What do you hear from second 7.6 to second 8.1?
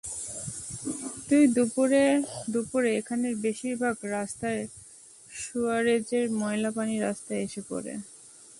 পড়ে।